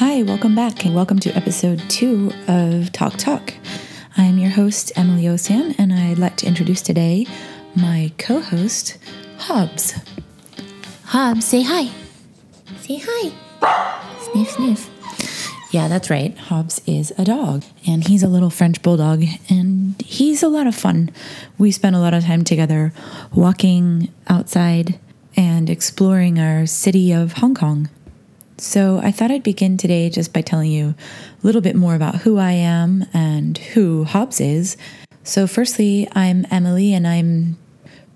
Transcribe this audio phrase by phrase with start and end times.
[0.00, 3.52] Hi, welcome back, and welcome to episode two of TOK Talk.
[4.16, 7.26] I'm your host, Emily Osan, and I'd like to introduce today
[7.76, 8.96] my co host,
[9.36, 9.92] Hobbs.
[11.04, 11.90] Hobbs, say hi.
[12.78, 13.30] Say hi.
[14.22, 15.70] Sniff, sniff.
[15.70, 16.34] Yeah, that's right.
[16.34, 20.74] Hobbs is a dog, and he's a little French bulldog, and he's a lot of
[20.74, 21.10] fun.
[21.58, 22.94] We spend a lot of time together
[23.34, 24.98] walking outside
[25.36, 27.90] and exploring our city of Hong Kong.
[28.60, 30.88] So I thought I'd begin today just by telling you
[31.42, 34.76] a little bit more about who I am and who Hobbs is.
[35.24, 37.56] So, firstly, I'm Emily, and I'm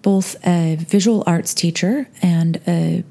[0.03, 3.05] both a visual arts teacher and a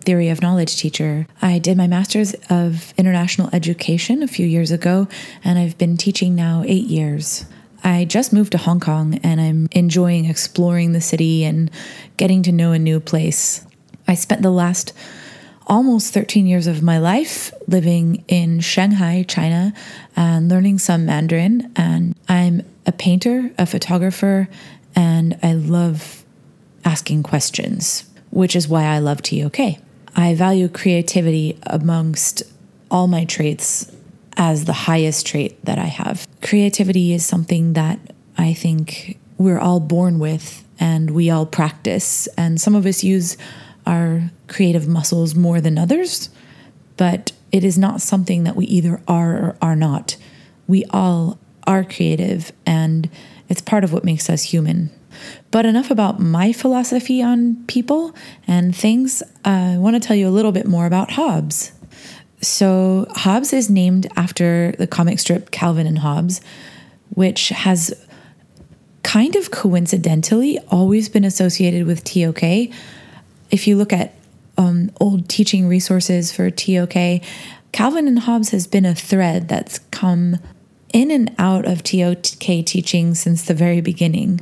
[0.00, 1.28] theory of knowledge teacher.
[1.40, 5.06] I did my master's of international education a few years ago,
[5.44, 7.44] and I've been teaching now eight years.
[7.84, 11.70] I just moved to Hong Kong and I'm enjoying exploring the city and
[12.16, 13.64] getting to know a new place.
[14.06, 14.92] I spent the last
[15.66, 19.72] almost 13 years of my life living in Shanghai, China,
[20.16, 21.72] and learning some Mandarin.
[21.76, 24.48] And I'm a painter, a photographer,
[24.96, 26.24] and I love
[26.84, 29.58] asking questions, which is why I love TOK.
[30.16, 32.42] I value creativity amongst
[32.90, 33.90] all my traits
[34.36, 36.26] as the highest trait that I have.
[36.42, 37.98] Creativity is something that
[38.36, 42.26] I think we're all born with and we all practice.
[42.36, 43.36] And some of us use
[43.86, 46.30] our creative muscles more than others,
[46.96, 50.16] but it is not something that we either are or are not.
[50.66, 53.10] We all are creative, and
[53.48, 54.90] it's part of what makes us human.
[55.50, 58.14] But enough about my philosophy on people
[58.46, 59.22] and things.
[59.44, 61.72] I want to tell you a little bit more about Hobbes.
[62.40, 66.40] So, Hobbes is named after the comic strip Calvin and Hobbes,
[67.10, 67.92] which has
[69.02, 72.70] kind of coincidentally always been associated with TOK.
[73.50, 74.14] If you look at
[74.56, 77.22] um, old teaching resources for TOK,
[77.72, 80.36] Calvin and Hobbes has been a thread that's come
[80.92, 84.40] in and out of TOK teaching since the very beginning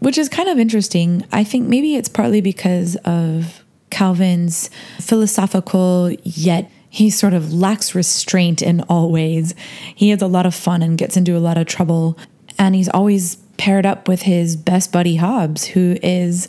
[0.00, 1.24] which is kind of interesting.
[1.32, 4.70] I think maybe it's partly because of Calvin's
[5.00, 9.54] philosophical yet he sort of lacks restraint in all ways.
[9.94, 12.18] He has a lot of fun and gets into a lot of trouble.
[12.58, 16.48] And he's always paired up with his best buddy Hobbes, who is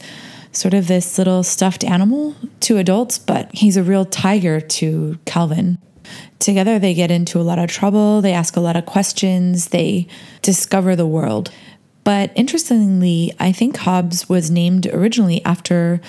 [0.60, 5.78] sort of this little stuffed animal to adults, but he's a real tiger to Calvin.
[6.40, 10.06] Together, they get into a lot of trouble, they ask a lot of questions, they
[10.42, 11.50] discover the world.
[12.04, 16.02] But interestingly, I think Hobbes was named originally after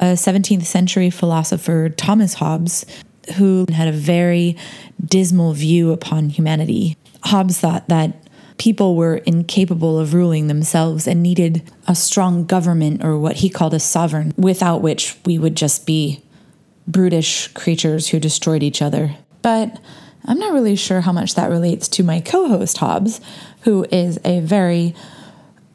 [0.00, 2.84] a 17th century philosopher, Thomas Hobbes,
[3.36, 4.56] who had a very
[5.04, 6.96] dismal view upon humanity.
[7.22, 8.21] Hobbes thought that
[8.62, 13.74] people were incapable of ruling themselves and needed a strong government or what he called
[13.74, 16.22] a sovereign, without which we would just be
[16.86, 19.16] brutish creatures who destroyed each other.
[19.42, 19.80] But
[20.24, 23.20] I'm not really sure how much that relates to my co host, Hobbes,
[23.62, 24.94] who is a very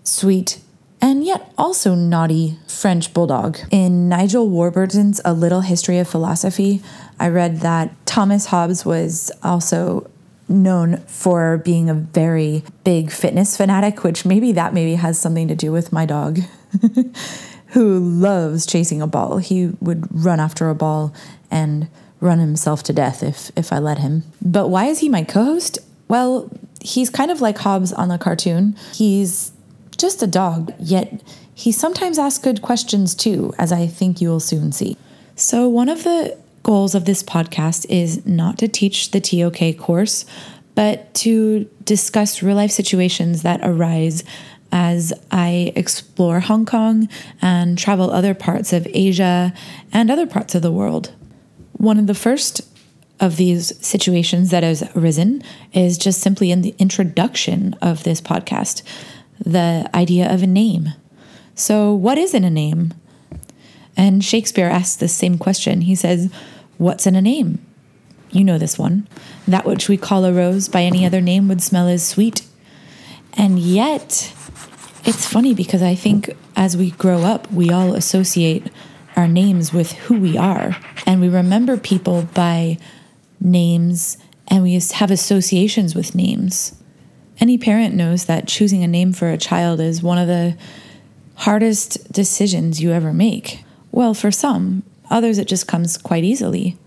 [0.05, 0.61] sweet,
[1.01, 3.57] and yet also naughty French bulldog.
[3.69, 6.81] In Nigel Warburton's A Little History of Philosophy,
[7.19, 10.09] I read that Thomas Hobbes was also
[10.50, 15.56] known for being a very big fitness fanatic, which maybe that maybe has something to
[15.56, 16.40] do with my dog.
[17.68, 19.38] who loves chasing a ball.
[19.38, 21.13] He would run after a ball
[21.52, 21.88] and
[22.19, 24.24] run himself to death if if I let him.
[24.41, 25.80] But why is he my co-host?
[26.08, 26.50] Well,
[26.81, 28.75] he's kind of like Hobbes on the cartoon.
[28.94, 29.52] He's
[29.97, 31.22] just a dog, yet
[31.53, 34.96] he sometimes asks good questions too, as I think you'll soon see.
[35.35, 40.25] So, one of the goals of this podcast is not to teach the TOK course,
[40.75, 44.23] but to discuss real life situations that arise
[44.72, 47.09] as I explore Hong Kong
[47.41, 49.53] and travel other parts of Asia
[49.94, 51.13] and other parts of the world.
[51.73, 52.62] One of the first
[53.19, 55.41] of these situations that has arisen
[55.73, 58.84] is just simply in the introduction of this podcast
[59.40, 60.90] the idea of a name.
[61.56, 62.94] So, what is in a name?
[63.97, 65.81] And Shakespeare asks the same question.
[65.81, 66.31] He says,
[66.78, 67.66] What's in a name?
[68.32, 69.08] You know this one.
[69.47, 72.46] That which we call a rose by any other name would smell as sweet.
[73.34, 74.34] And yet,
[75.03, 78.72] it's funny because I think as we grow up, we all associate
[79.16, 80.78] our names with who we are.
[81.08, 82.78] And we remember people by
[83.40, 84.17] names
[84.47, 86.76] and we have associations with names.
[87.40, 90.55] Any parent knows that choosing a name for a child is one of the
[91.35, 93.64] hardest decisions you ever make.
[93.97, 96.78] Well, for some, others it just comes quite easily.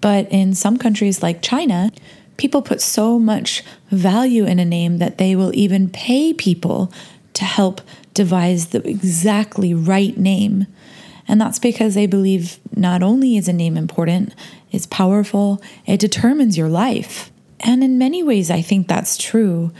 [0.00, 1.92] But in some countries like China,
[2.36, 3.62] people put so much
[3.92, 6.92] value in a name that they will even pay people
[7.34, 7.80] to help
[8.12, 10.66] devise the exactly right name.
[11.28, 14.34] And that's because they believe not only is a name important,
[14.72, 17.30] it's powerful, it determines your life.
[17.60, 19.70] And in many ways, I think that's true.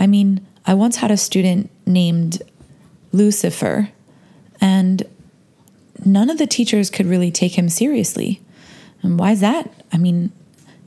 [0.00, 2.42] I mean, I once had a student named
[3.12, 3.90] Lucifer,
[4.60, 5.04] and
[6.06, 8.40] none of the teachers could really take him seriously.
[9.02, 9.70] And why is that?
[9.92, 10.32] I mean,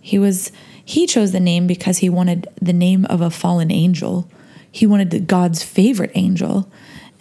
[0.02, 0.52] he was
[0.84, 4.30] he chose the name because he wanted the name of a fallen angel.
[4.72, 6.72] He wanted God's favorite angel.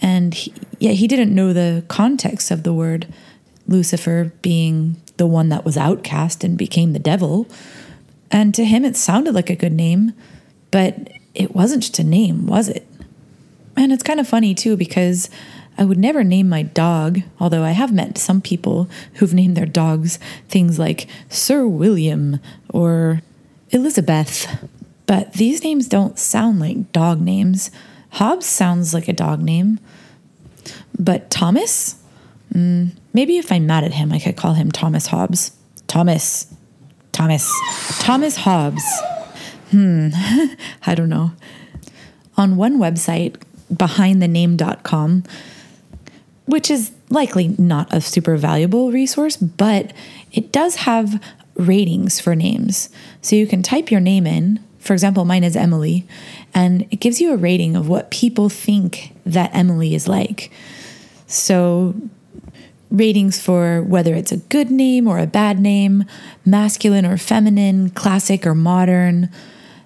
[0.01, 3.13] And he, yet he didn't know the context of the word
[3.67, 7.47] Lucifer being the one that was outcast and became the devil.
[8.31, 10.13] And to him, it sounded like a good name,
[10.71, 12.87] but it wasn't just a name, was it?
[13.77, 15.29] And it's kind of funny too, because
[15.79, 19.65] I would never name my dog, although I have met some people who've named their
[19.65, 23.23] dogs things like Sir William or
[23.71, 24.69] Elizabeth.
[25.07, 27.71] But these names don't sound like dog names.
[28.11, 29.79] Hobbs sounds like a dog name.
[30.99, 31.95] But Thomas?
[32.53, 35.53] Mm, maybe if I'm mad at him, I could call him Thomas Hobbes.
[35.87, 36.53] Thomas.
[37.13, 37.51] Thomas.
[38.01, 38.85] Thomas Hobbes.
[39.71, 40.09] Hmm.
[40.87, 41.33] I don't know.
[42.37, 43.37] On one website,
[43.73, 45.25] behindthename.com,
[46.49, 49.93] which is likely not a super valuable resource, but
[50.33, 51.23] it does have
[51.57, 52.89] ratings for names.
[53.21, 54.61] So you can type your name in.
[54.79, 56.07] For example, mine is Emily,
[56.55, 60.51] and it gives you a rating of what people think that Emily is like.
[61.27, 61.95] So,
[62.91, 66.05] ratings for whether it's a good name or a bad name,
[66.47, 69.29] masculine or feminine, classic or modern,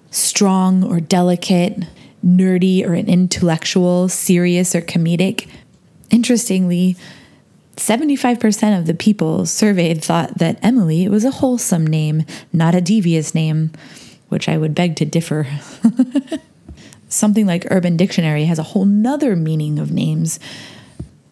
[0.09, 1.79] strong or delicate,
[2.25, 5.49] nerdy or an intellectual, serious or comedic.
[6.13, 6.95] Interestingly,
[7.75, 12.23] 75% of the people surveyed thought that Emily was a wholesome name,
[12.53, 13.71] not a devious name,
[14.29, 15.47] which I would beg to differ.
[17.09, 20.39] Something like Urban Dictionary has a whole nother meaning of names,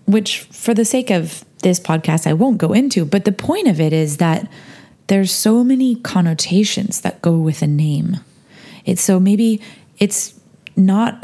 [0.06, 3.06] which, for the sake of this podcast, I won't go into.
[3.06, 4.52] But the point of it is that
[5.06, 8.18] there's so many connotations that go with a name.
[8.84, 9.62] It's so maybe
[10.00, 10.34] it's
[10.76, 11.24] not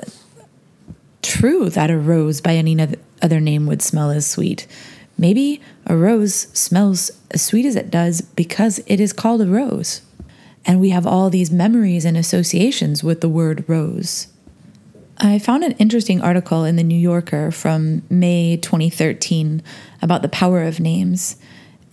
[1.24, 2.76] true that a rose by any
[3.22, 4.68] other name would smell as sweet.
[5.18, 10.02] Maybe a rose smells as sweet as it does because it is called a rose.
[10.66, 14.28] And we have all these memories and associations with the word rose.
[15.18, 19.64] I found an interesting article in the New Yorker from May 2013
[20.02, 21.38] about the power of names.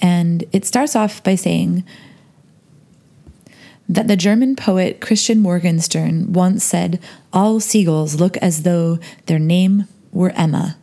[0.01, 1.85] And it starts off by saying
[3.89, 7.01] that the German poet Christian Morgenstern once said,
[7.33, 10.77] All seagulls look as though their name were Emma.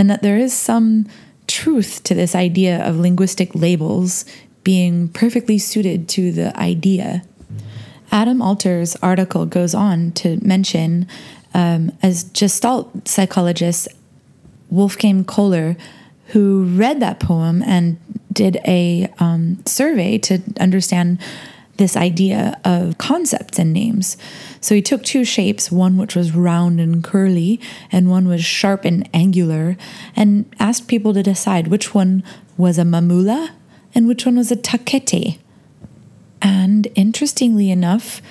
[0.00, 1.06] And that there is some
[1.46, 4.24] truth to this idea of linguistic labels
[4.64, 7.22] being perfectly suited to the idea.
[8.10, 11.06] Adam Alter's article goes on to mention,
[11.52, 13.88] um, as Gestalt psychologist
[14.70, 15.76] Wolfgang Kohler,
[16.28, 17.98] who read that poem and
[18.32, 21.18] did a um, survey to understand
[21.80, 24.16] this idea of concepts and names.
[24.60, 27.58] So he took two shapes, one which was round and curly,
[27.90, 29.76] and one was sharp and angular,
[30.14, 32.22] and asked people to decide which one
[32.56, 33.50] was a mamula
[33.94, 35.38] and which one was a takete.
[36.42, 38.22] And interestingly enough,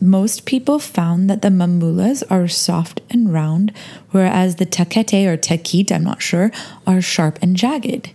[0.00, 3.72] most people found that the mamulas are soft and round,
[4.10, 6.50] whereas the takete or takit, I'm not sure,
[6.86, 8.12] are sharp and jagged.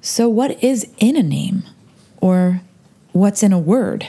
[0.00, 1.64] So, what is in a name?
[2.20, 2.60] Or
[3.14, 4.08] what's in a word.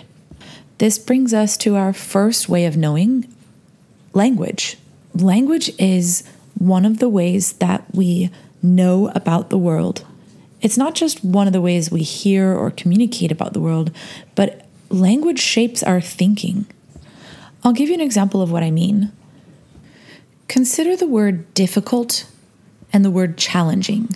[0.79, 3.32] This brings us to our first way of knowing
[4.13, 4.77] language.
[5.13, 6.24] Language is
[6.58, 8.32] one of the ways that we
[8.63, 10.06] know about the world.
[10.60, 13.91] It's not just one of the ways we hear or communicate about the world,
[14.34, 16.65] but language shapes our thinking.
[17.63, 19.12] I'll give you an example of what I mean.
[20.48, 22.27] Consider the word difficult
[22.91, 24.15] and the word challenging.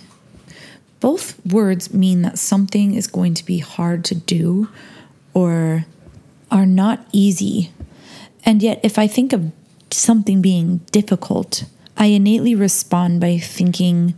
[1.00, 4.68] Both words mean that something is going to be hard to do
[5.32, 5.86] or
[6.50, 7.72] are not easy.
[8.44, 9.52] And yet, if I think of
[9.90, 11.64] something being difficult,
[11.96, 14.14] I innately respond by thinking,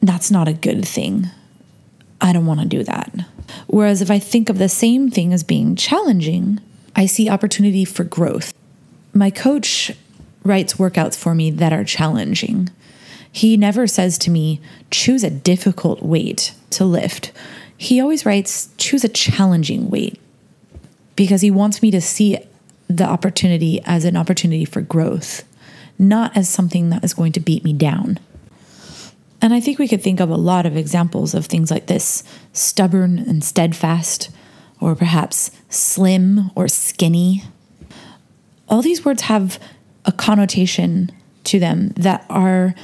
[0.00, 1.28] that's not a good thing.
[2.20, 3.12] I don't want to do that.
[3.66, 6.60] Whereas if I think of the same thing as being challenging,
[6.94, 8.54] I see opportunity for growth.
[9.12, 9.92] My coach
[10.44, 12.70] writes workouts for me that are challenging.
[13.32, 14.60] He never says to me,
[14.90, 17.32] choose a difficult weight to lift.
[17.76, 20.20] He always writes, choose a challenging weight
[21.16, 22.38] because he wants me to see
[22.88, 25.44] the opportunity as an opportunity for growth,
[25.98, 28.20] not as something that is going to beat me down.
[29.40, 32.22] And I think we could think of a lot of examples of things like this
[32.52, 34.30] stubborn and steadfast,
[34.80, 37.42] or perhaps slim or skinny.
[38.68, 39.58] All these words have
[40.04, 41.10] a connotation
[41.44, 42.74] to them that are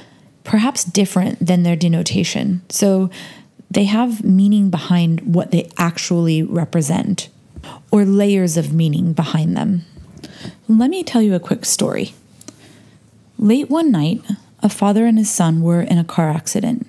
[0.48, 2.62] perhaps different than their denotation.
[2.70, 3.10] So
[3.70, 7.28] they have meaning behind what they actually represent,
[7.90, 9.84] or layers of meaning behind them.
[10.66, 12.14] Let me tell you a quick story.
[13.38, 14.22] Late one night,
[14.60, 16.86] a father and his son were in a car accident.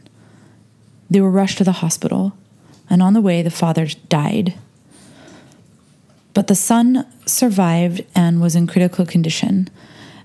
[1.10, 2.38] They were rushed to the hospital,
[2.90, 4.54] and on the way, the father died.
[6.34, 9.70] But the son survived and was in critical condition.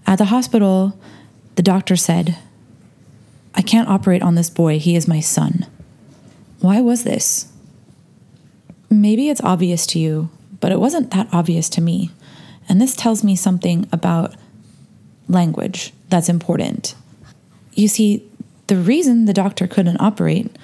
[0.06, 0.96] At the hospital,
[1.56, 2.38] the doctor said,
[3.54, 4.78] I can't operate on this boy.
[4.78, 5.66] He is my son.
[6.60, 7.52] Why was this?
[8.90, 10.30] Maybe it's obvious to you,
[10.60, 12.10] but it wasn't that obvious to me.
[12.68, 14.34] And this tells me something about
[15.28, 16.94] language that's important.
[17.74, 18.28] You see,
[18.66, 20.56] the reason the doctor couldn't operate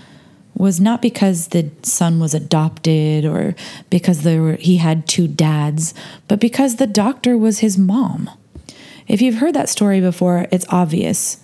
[0.54, 3.54] was not because the son was adopted or
[3.88, 5.94] because there were, he had two dads,
[6.28, 8.30] but because the doctor was his mom.
[9.09, 11.42] If you've heard that story before, it's obvious.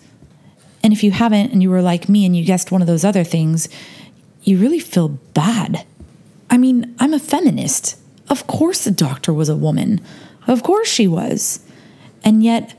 [0.87, 3.05] And if you haven't and you were like me and you guessed one of those
[3.05, 3.69] other things,
[4.45, 5.85] you really feel bad.
[6.49, 7.97] I mean, I'm a feminist.
[8.31, 10.01] Of course, the doctor was a woman.
[10.47, 11.59] Of course, she was.
[12.23, 12.79] And yet,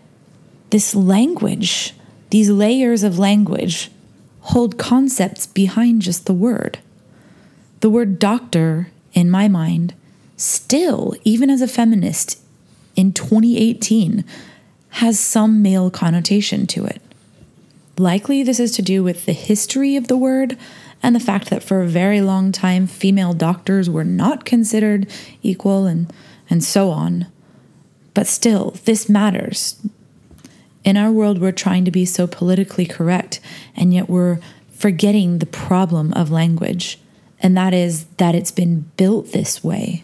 [0.70, 1.96] this language,
[2.30, 3.92] these layers of language,
[4.40, 6.80] hold concepts behind just the word.
[7.82, 9.94] The word doctor, in my mind,
[10.38, 12.42] still, even as a feminist
[12.96, 14.24] in 2018,
[14.92, 17.02] has some male connotation to it.
[17.98, 20.56] Likely, this is to do with the history of the word
[21.02, 25.10] and the fact that for a very long time, female doctors were not considered
[25.42, 26.14] equal and,
[26.50, 27.26] and so on.
[28.14, 29.82] But still, this matters.
[30.84, 33.40] In our world, we're trying to be so politically correct,
[33.76, 34.40] and yet we're
[34.70, 37.00] forgetting the problem of language,
[37.40, 40.04] and that is that it's been built this way.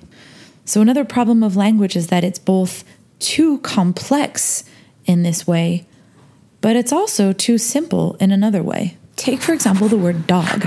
[0.66, 2.84] So, another problem of language is that it's both
[3.20, 4.64] too complex
[5.06, 5.86] in this way,
[6.64, 8.96] but it's also too simple in another way.
[9.18, 10.66] Take, for example, the word dog.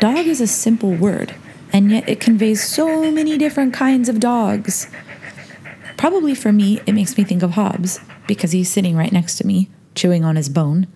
[0.00, 1.36] Dog is a simple word,
[1.72, 4.88] and yet it conveys so many different kinds of dogs.
[5.96, 9.46] Probably for me, it makes me think of Hobbes because he's sitting right next to
[9.46, 10.88] me, chewing on his bone.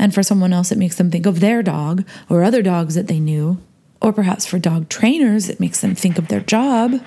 [0.00, 3.06] And for someone else, it makes them think of their dog or other dogs that
[3.06, 3.62] they knew.
[4.02, 7.00] Or perhaps for dog trainers, it makes them think of their job.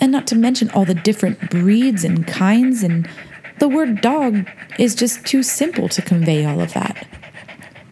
[0.00, 2.82] And not to mention all the different breeds and kinds.
[2.82, 3.08] And
[3.62, 4.44] the word dog
[4.76, 7.06] is just too simple to convey all of that.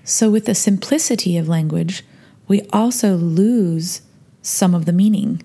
[0.03, 2.03] So, with the simplicity of language,
[2.49, 4.03] we also lose
[4.43, 5.45] some of the meaning.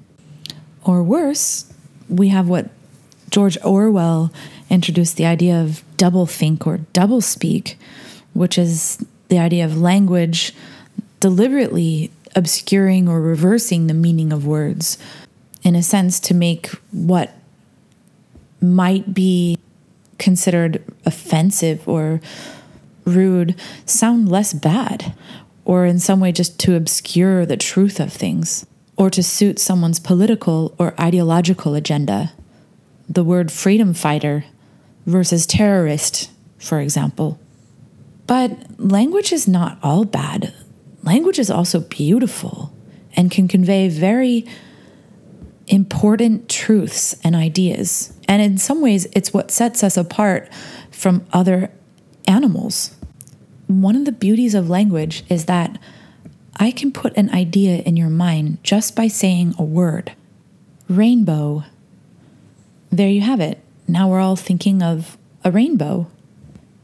[0.84, 1.72] Or worse,
[2.10, 2.72] we have what
[3.29, 4.34] George Orwell
[4.67, 7.77] introduced the idea of double think or double speak,
[8.34, 10.55] which is the idea of language
[11.20, 14.98] deliberately obscuring or reversing the meaning of words,
[15.62, 17.32] in a sense, to make what
[18.60, 19.60] might be
[20.17, 22.22] considered offensive or
[23.05, 23.55] rude
[23.86, 25.13] sound less bad,
[25.63, 28.65] or in some way just to obscure the truth of things,
[28.98, 32.34] or to suit someone's political or ideological agenda.
[33.07, 34.45] The word freedom fighter
[35.05, 37.39] versus terrorist, for example.
[38.27, 40.53] But language is not all bad.
[41.03, 42.74] Language is also beautiful
[43.15, 44.45] and can convey very
[45.67, 48.14] important truths and ideas.
[48.27, 50.50] And in some ways, it's what sets us apart
[50.91, 51.72] from other
[52.27, 52.96] animals.
[53.67, 55.77] One of the beauties of language is that
[56.58, 60.13] I can put an idea in your mind just by saying a word
[60.88, 61.63] rainbow.
[62.91, 63.60] There you have it.
[63.88, 66.08] Now we're all thinking of a rainbow.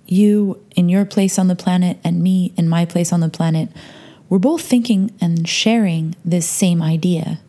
[0.08, 3.70] You in your place on the planet, and me in my place on the planet,
[4.28, 7.40] we're both thinking and sharing this same idea.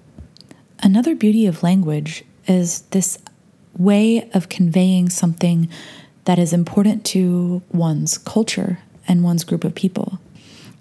[0.81, 3.19] Another beauty of language is this
[3.77, 5.69] way of conveying something
[6.25, 10.19] that is important to one's culture and one's group of people.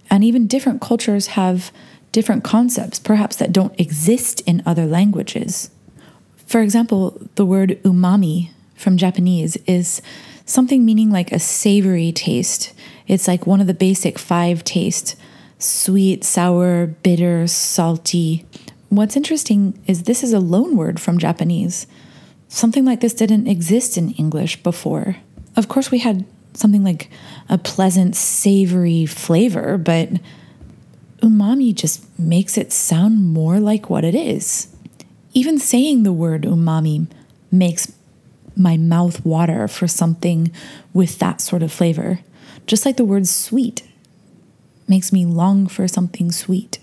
[0.09, 1.71] And even different cultures have
[2.11, 5.71] different concepts, perhaps that don't exist in other languages.
[6.45, 10.01] For example, the word umami from Japanese is
[10.45, 12.73] something meaning like a savory taste.
[13.07, 15.15] It's like one of the basic five tastes
[15.59, 18.45] sweet, sour, bitter, salty.
[18.89, 21.87] What's interesting is this is a loan word from Japanese.
[22.53, 25.15] Something like this didn't exist in English before.
[25.55, 27.09] Of course, we had something like
[27.47, 30.09] a pleasant, savory flavor, but
[31.19, 34.67] umami just makes it sound more like what it is.
[35.33, 37.07] Even saying the word umami
[37.53, 37.93] makes
[38.53, 40.51] my mouth water for something
[40.93, 42.19] with that sort of flavor.
[42.67, 43.83] Just like the word sweet
[44.89, 46.79] makes me long for something sweet.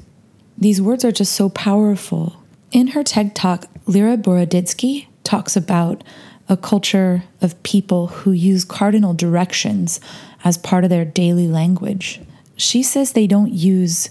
[0.56, 2.42] These words are just so powerful.
[2.72, 6.02] In her TED talk, Lera Boroditsky talks about
[6.49, 10.00] a culture of people who use cardinal directions
[10.42, 12.20] as part of their daily language.
[12.56, 14.08] She says they don't use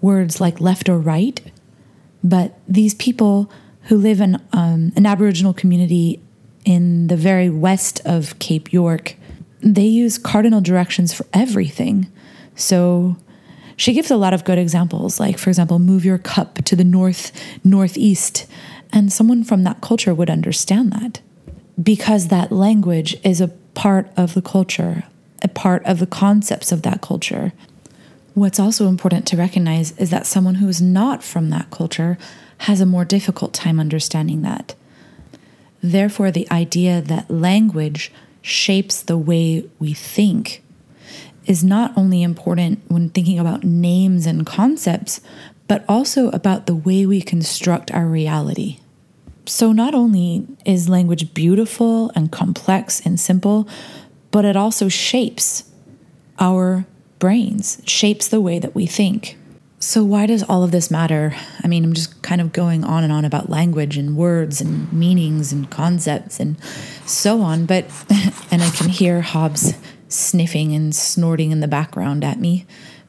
[0.00, 1.38] words like left or right,
[2.22, 3.52] but these people
[3.88, 6.18] who live in um, an Aboriginal community
[6.64, 9.16] in the very west of Cape York,
[9.60, 12.10] they use cardinal directions for everything.
[12.56, 13.16] So
[13.76, 16.84] she gives a lot of good examples, like, for example, move your cup to the
[16.84, 18.46] north, northeast.
[18.92, 21.20] And someone from that culture would understand that
[21.82, 25.04] because that language is a part of the culture,
[25.42, 27.52] a part of the concepts of that culture.
[28.34, 32.18] What's also important to recognize is that someone who is not from that culture
[32.58, 34.74] has a more difficult time understanding that.
[35.82, 38.10] Therefore, the idea that language
[38.40, 40.62] shapes the way we think
[41.46, 45.20] is not only important when thinking about names and concepts,
[45.68, 48.78] but also about the way we construct our reality.
[49.46, 53.68] So, not only is language beautiful and complex and simple,
[54.30, 55.64] but it also shapes
[56.38, 56.86] our
[57.18, 59.36] brains, shapes the way that we think.
[59.78, 61.34] So, why does all of this matter?
[61.62, 64.90] I mean, I'm just kind of going on and on about language and words and
[64.90, 66.58] meanings and concepts and
[67.04, 67.84] so on, but,
[68.50, 69.74] and I can hear Hobbes
[70.08, 72.64] sniffing and snorting in the background at me.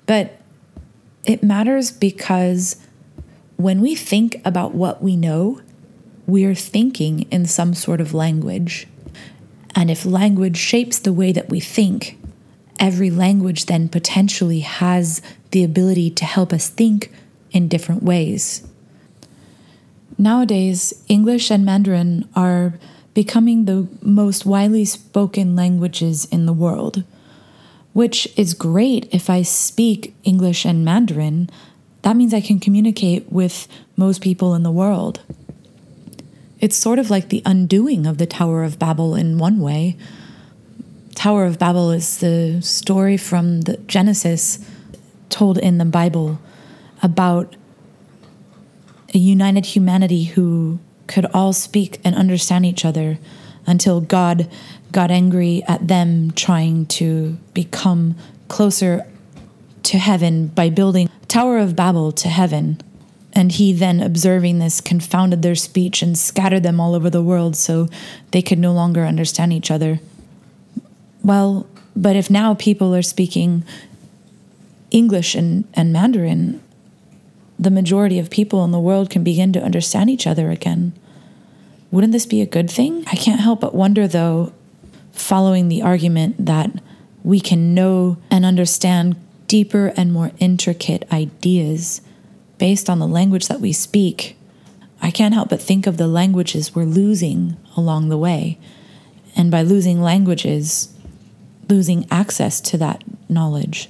[0.06, 0.42] But
[1.26, 2.78] it matters because
[3.58, 5.62] when we think about what we know,
[6.28, 8.88] we're thinking in some sort of language.
[9.76, 12.18] And if language shapes the way that we think,
[12.80, 17.12] every language then potentially has the ability to help us think
[17.52, 18.68] in different ways.
[20.18, 22.74] Nowadays, English and Mandarin are
[23.14, 27.04] becoming the most widely spoken languages in the world,
[27.96, 31.50] which is great if I speak English and Mandarin.
[32.02, 35.22] That means I can communicate with most people in the world.
[36.60, 39.96] It's sort of like the undoing of the Tower of Babel in one way.
[41.16, 44.60] Tower of Babel is the story from the Genesis
[45.30, 46.38] told in the Bible
[47.02, 47.56] about
[49.14, 53.20] a united humanity who could all speak and understand each other
[53.66, 54.50] until God
[54.96, 58.16] got angry at them trying to become
[58.48, 59.06] closer
[59.84, 62.80] to heaven by building Tower of Babel to heaven.
[63.34, 67.58] And he then, observing this, confounded their speech and scattered them all over the world
[67.58, 67.90] so
[68.32, 70.00] they could no longer understand each other.
[71.22, 73.66] Well, but if now people are speaking
[74.92, 76.64] English and, and Mandarin,
[77.60, 80.94] the majority of people in the world can begin to understand each other again.
[81.92, 83.04] Wouldn't this be a good thing?
[83.08, 84.54] I can't help but wonder, though,
[85.16, 86.70] following the argument that
[87.24, 89.16] we can know and understand
[89.48, 92.02] deeper and more intricate ideas
[92.58, 94.38] based on the language that we speak,
[95.02, 98.58] I can't help but think of the languages we're losing along the way.
[99.36, 100.94] And by losing languages,
[101.68, 103.90] losing access to that knowledge.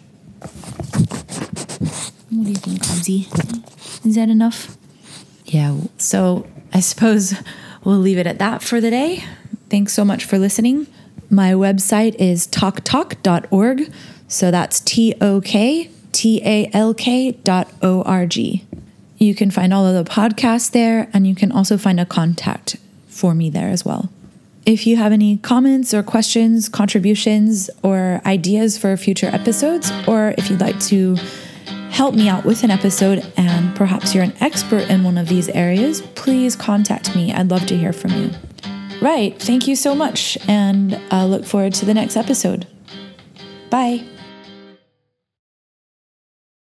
[2.30, 4.06] What do you think, Hobbsy?
[4.06, 4.78] Is that enough?
[5.46, 7.36] Yeah, so I suppose
[7.84, 9.24] we'll leave it at that for the day.
[9.70, 10.88] Thanks so much for listening.
[11.36, 13.92] My website is toktalk.org.
[14.30, 18.66] So that's T O K T A L K dot O R G.
[19.18, 22.78] You can find all of the podcasts there, and you can also find a contact
[23.10, 24.10] for me there as well.
[24.66, 30.50] If you have any comments or questions, contributions, or ideas for future episodes, or if
[30.50, 31.18] you'd like to
[31.90, 35.50] help me out with an episode and perhaps you're an expert in one of these
[35.50, 37.34] areas, please contact me.
[37.34, 38.32] I'd love to hear from you.
[39.06, 39.40] Right.
[39.40, 42.66] Thank you so much, and I look forward to the next episode.
[43.70, 44.04] Bye.